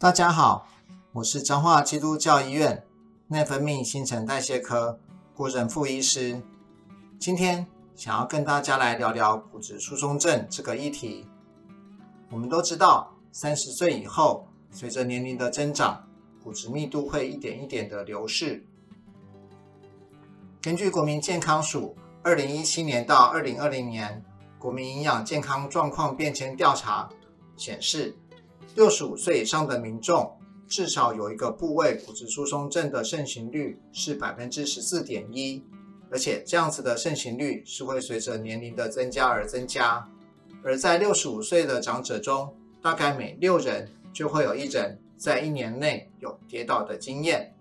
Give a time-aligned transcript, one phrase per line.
[0.00, 0.68] 大家好，
[1.10, 2.84] 我是彰化基督教医院
[3.26, 4.96] 内分泌新陈代谢科
[5.34, 6.40] 郭仁富医师。
[7.18, 7.66] 今天
[7.96, 11.26] 想要跟大家来聊聊骨质疏松症这个议题。
[12.30, 16.06] 我们都知道，三十岁以后，随着年龄的增长，
[16.44, 18.64] 骨质密度会一点一点的流逝。
[20.62, 24.24] 根据国民健康署二零一七年到二零二零年
[24.60, 27.10] 国民营养健康状况变迁调查
[27.56, 28.16] 显示，
[28.74, 35.64] 六十五岁以上的民众，至少有一个部位骨质疏松症的盛行率是百分之十四点一，
[36.10, 40.08] 而且这样子的盛行率是会随着年龄的增加而增加。
[40.62, 47.54] 而在六十五岁的长者中，大概每六人就会有一人在一年内有跌倒的经验。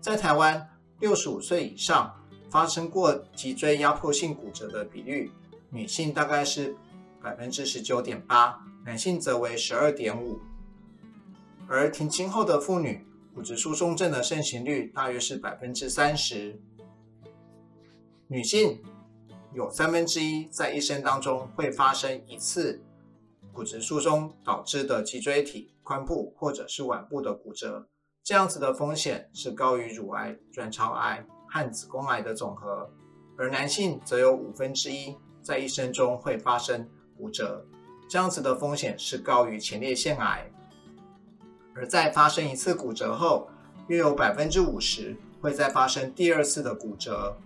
[0.00, 0.66] 在台湾，
[1.00, 2.14] 六十五岁以上
[2.50, 5.30] 发生过脊椎压迫性骨折的比率，
[5.68, 6.74] 女性大概是
[7.22, 10.38] 百分之十九点八，男性则为十二点五。
[11.68, 16.60] 而停经后的妇女，骨质疏松症的盛行率大约是百分之三十。
[18.26, 18.82] 女性
[19.54, 22.82] 有三分之一在一生当中会发生一次
[23.52, 27.86] 骨质疏松导致的脊椎体、髋部或者是腕部的骨折，
[28.24, 32.90] 这样子的风险是高于乳癌、卵巢癌和子宫癌的总和。
[33.36, 36.88] 而男性则有五分之一在一生中会发生。
[37.20, 37.62] 骨折，
[38.08, 40.50] 这样子的风险是高于前列腺癌，
[41.74, 43.50] 而在发生一次骨折后，
[43.88, 47.36] 约有百分之五十会再发生第二次的骨折。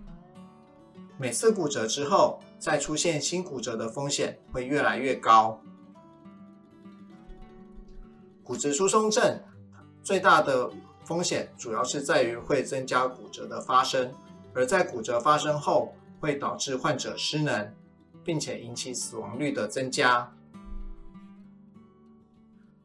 [1.17, 5.61] 每次骨折之后，再出现新骨折的风险会越来越高。
[8.43, 9.41] 骨质疏松症
[10.01, 10.71] 最大的
[11.03, 14.13] 风险主要是在于会增加骨折的发生，
[14.53, 17.73] 而在骨折发生后，会导致患者失能。
[18.25, 20.33] 并且引起死亡率的增加，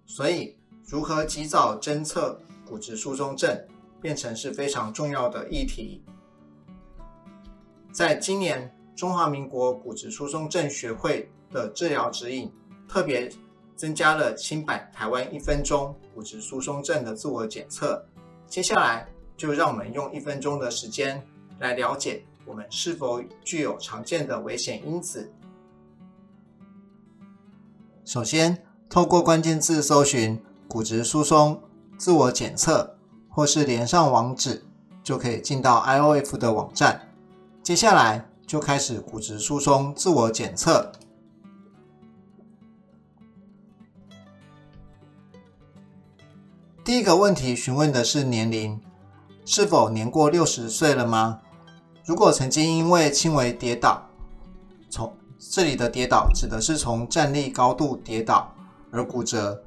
[0.05, 0.55] 所以
[0.87, 3.67] 如何及早侦测骨质疏松症
[4.03, 6.05] 变成是非常重要的议题。
[7.91, 12.53] 在今年，中华民国骨质疏松症学会的治疗指引
[12.87, 13.33] 特别
[13.75, 18.05] 增加了新版台湾一分钟骨质疏松症的自我检测。
[18.47, 19.09] 接下来，
[19.39, 21.27] 就让我们用一分钟的时间
[21.61, 22.25] 来了解。
[22.51, 25.33] 我们是否具有常见的危险因子？
[28.05, 31.63] 首先，透过关键字搜寻“骨质疏松
[31.97, 32.99] 自我检测”，
[33.31, 34.65] 或是连上网址，
[35.05, 37.09] 就可以进到 IOF 的网站。
[37.63, 40.91] 接下来就开始骨质疏松自我检测。
[46.85, 48.81] 第一个问题询问的是年龄，
[49.45, 51.43] 是否年过六十岁了吗？
[52.11, 54.05] 如果曾经因为轻微跌倒，
[54.91, 58.53] 从这里的跌倒指的是从站立高度跌倒
[58.91, 59.63] 而骨折，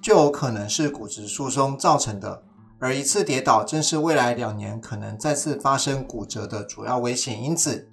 [0.00, 2.40] 就有可能是骨质疏松造成的。
[2.78, 7.88] 而一次跌倒正是未来两年可能再次发生骨折的主要危险因子。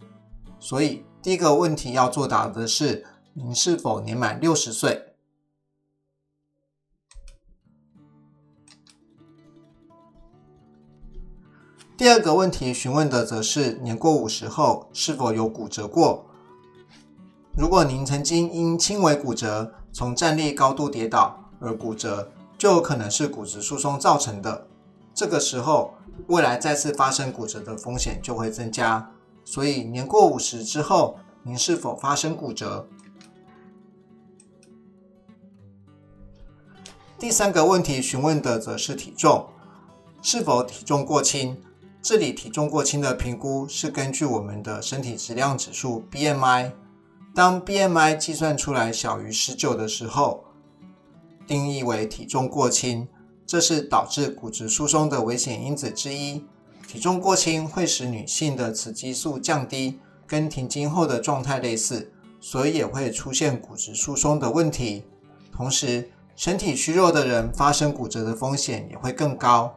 [0.60, 5.13] 所以第一个问题要作答的是：您是否年满六十岁？
[11.96, 16.26] 第二个问题询问的则是年过五十后是否有骨折过。
[17.56, 24.66] 如果您曾经因轻微骨折从站立高度跌倒而骨折，就有可能是骨质疏松造成的。
[25.14, 25.94] 这个时候，
[26.28, 29.12] 未来再次发生骨折的风险就会增加。
[29.46, 32.88] 所以，年过五十之后，您是否发生骨折？
[37.20, 39.48] 第三个问题询问的则是体重，
[40.24, 41.62] 是否体重过轻？
[42.04, 46.74] 这里体重过轻的评估是根据我们的身体质量指数 BMI，
[47.34, 50.44] 当 BMI 计算出来小于十九的时候，
[51.48, 53.08] 定义为体重过轻，
[53.48, 56.44] 这是导致骨质疏松的危险因子之一。
[56.86, 59.98] 体重过轻会使女性的雌激素降低，
[60.28, 62.12] 跟停经后的状态类似，
[62.42, 65.06] 所以也会出现骨质疏松的问题。
[65.54, 69.74] 同时，身体虚弱的人发生骨折的风险也会更高，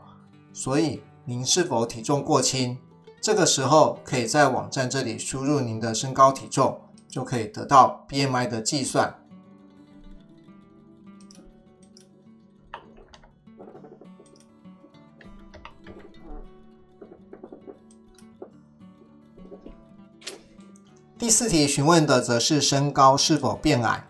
[0.52, 1.00] 所以。
[1.28, 2.78] 您是否体重过轻？
[3.20, 9.12] 这个时候可以在网站这里输入您的身高体重，就可以得到 BMI 的计算。
[21.18, 24.06] 第四题询问的则是身高是否变矮。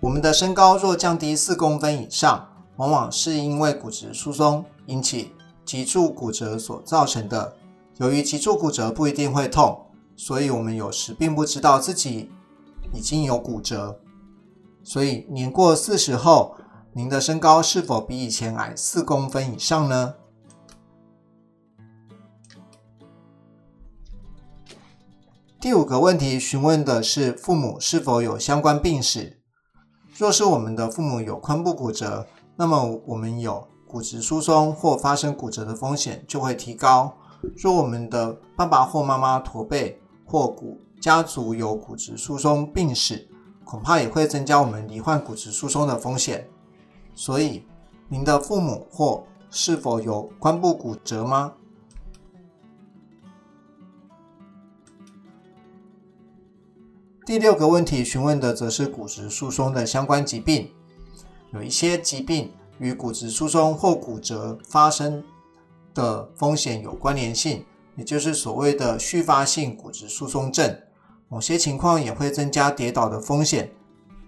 [0.00, 5.32] 我们的身高若降低四公分以上，往往是因为骨质疏松引起。
[5.64, 7.56] 脊柱骨折所造成的。
[7.98, 12.30] 由于脊柱骨折不一定会痛，所以我们有时并不知道自己
[12.92, 14.00] 已经有骨折。
[14.82, 16.56] 所以年过四十后，
[16.92, 20.14] 您的身高是否比以前矮四公分以上呢？
[25.60, 29.40] 第五个问题询问的是父母是否有相关病史。
[30.14, 32.26] 若是我们的父母有髋部骨折，
[32.56, 37.16] 那么我们有骨质疏松或发生骨折的风险就会提高。
[37.56, 43.28] 若我们的爸爸或妈妈驼背或骨家族有骨质疏松病史，
[43.64, 46.44] 恐怕也会增加我们罹患骨质疏松的风险。
[47.14, 47.64] 所以，
[48.08, 51.52] 您的父母或是否有髋部骨折吗？
[57.24, 60.72] 第六个问题询问的则是骨质疏松的相关疾病，
[61.52, 65.22] 有一些疾病与骨质疏松或骨折发生
[65.94, 67.64] 的风险有关联性，
[67.96, 70.78] 也就是所谓的续发性骨质疏松症。
[71.28, 73.72] 某些情况也会增加跌倒的风险，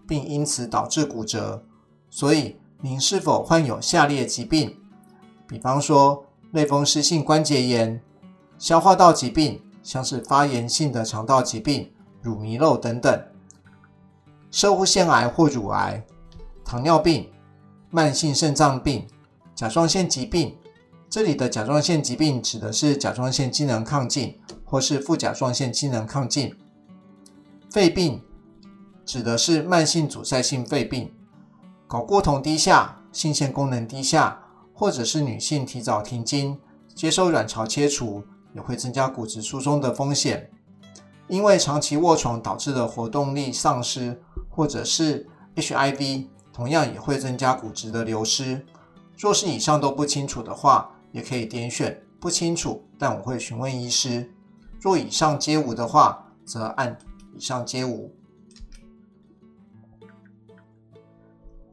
[0.06, 1.64] 并因此导致骨折。
[2.10, 4.76] 所以，您是否患有下列疾病？
[5.46, 8.00] 比方说类风湿性关节炎、
[8.58, 11.92] 消化道疾病，像是发炎性的肠道疾病。
[12.22, 13.24] 乳糜漏等等，
[14.50, 16.04] 摄护腺癌或乳癌、
[16.64, 17.30] 糖尿病、
[17.90, 19.06] 慢性肾脏病、
[19.54, 20.56] 甲状腺疾病。
[21.08, 26.54] 这里的甲状腺疾病指的是甲状腺机能亢进或是副甲状腺机能亢进。
[27.70, 28.22] 肺病
[29.04, 31.12] 指的是慢性阻塞性肺病。
[31.88, 34.42] 睾固酮低下、性腺功能低下，
[34.74, 36.58] 或者是女性提早停经、
[36.94, 38.24] 接受卵巢切除，
[38.54, 40.50] 也会增加骨质疏松的风险。
[41.28, 48.64] 因为长期卧床导致的活动力丧失，或者是 HIV，同样也会增加骨质的流失。
[49.14, 54.32] 若是以上都不清楚的话，也可以点选不清楚，但我会询问医师。
[54.80, 56.96] 若以上皆无的话，则按
[57.36, 58.10] 以上皆无。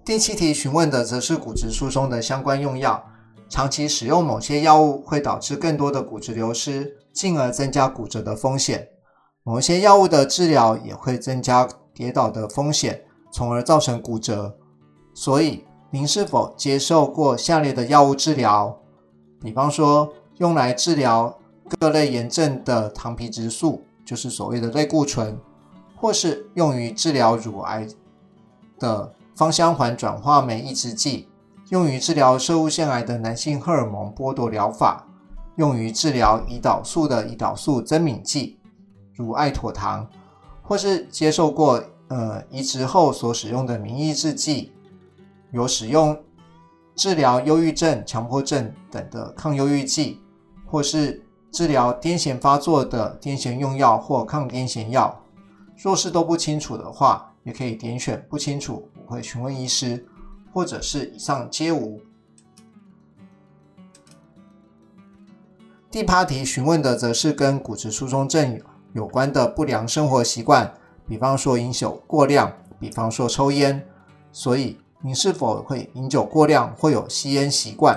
[0.03, 3.01] 第七题询问的则是骨质疏松的相关用药。
[3.47, 8.89] 长期使用某些药物会导致更多的骨质流失，进而增加骨折的风险。
[9.43, 14.57] 某些药物的治疗也会增加跌倒的风险，从而造成骨折。
[15.13, 18.75] 所以，您是否接受过下列的药物治疗？
[19.39, 21.37] 比方说，用来治疗
[21.79, 25.39] 各类炎症的糖皮质素，就是所谓的类固醇，
[25.95, 27.87] 或是用于治疗乳癌
[28.79, 31.27] 的芳香环转化酶抑制剂，
[31.69, 35.05] 用于治疗摄护腺癌的男性荷尔蒙剥夺疗法，
[35.57, 38.57] 用于治疗胰岛素的胰岛素增敏剂。
[39.13, 40.07] 如艾妥糖，
[40.63, 44.71] 或是接受过呃移植后所使用的免疫制剂，
[45.53, 46.19] 有使用
[46.95, 50.19] 治疗忧郁症、强迫症等的抗忧郁剂，
[50.65, 55.23] 或是治疗癫痫发作的癫痫用药或抗癫痫药。
[55.77, 60.03] 若是都不清楚的话，也可以点选不清楚，我会询问医师，
[60.51, 62.01] 或者是以上皆无。
[65.91, 68.59] 第八题询问的则是跟骨质疏松症
[68.93, 70.73] 有关的不良生活习惯，
[71.07, 73.87] 比方说饮酒过量，比方说抽烟。
[74.35, 77.93] 所以，您是否会饮酒过量或有吸烟习惯？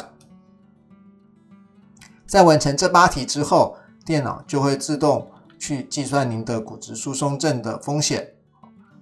[2.26, 8.34] 在完成这八题之后，电脑就会自动去计算您的骨质疏松症的风险。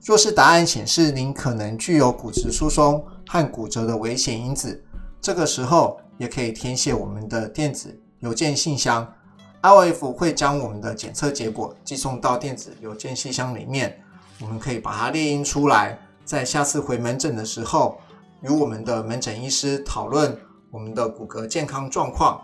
[0.02, 4.84] 若是答案显示您可能具有骨质疏松和骨折的危险因子，
[5.18, 9.10] 这个时候也可以填写我们的电子邮件信箱。
[9.62, 13.98] RF 会将我们的检测结果寄送到电子邮件信箱里面，
[14.42, 18.00] 我们可以把它列印出来，在下次回门诊的时候，
[18.40, 20.36] 与我们的门诊医师讨论
[20.70, 22.40] 我们的骨骼健康状况。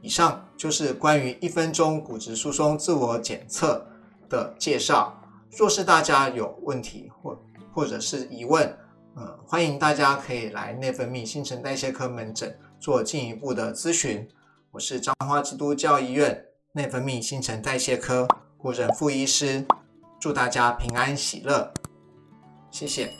[0.00, 3.86] 以上就是关于一分钟骨质疏松自我检测
[4.28, 5.16] 的介绍。
[5.56, 7.38] 若是大家有问题或
[7.72, 8.66] 或者是疑问，
[9.14, 14.26] 呃，欢迎大家可以来内分泌新陈代谢科门诊做进一步的咨询。
[14.70, 18.26] 我是彰化基督教医院内分泌新陈代谢科
[18.56, 19.64] 顾任副医师，
[20.18, 21.72] 祝大家平安喜乐，
[22.72, 23.12] 谢谢。